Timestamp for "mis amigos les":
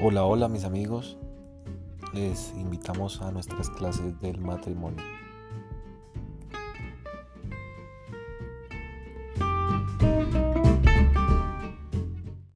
0.46-2.52